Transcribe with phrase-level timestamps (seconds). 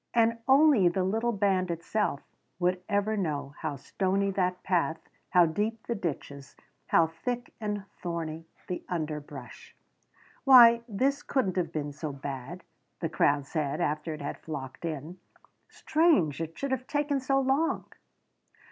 [0.15, 2.23] And only the little band itself
[2.57, 4.97] would ever know how stony that path,
[5.29, 6.55] how deep the ditches,
[6.87, 9.75] how thick and thorny the underbrush.
[10.43, 12.63] "Why this couldn't have been so bad,"
[12.99, 15.19] the crowd said, after it had flocked in
[15.69, 17.85] "strange it should have taken so long!"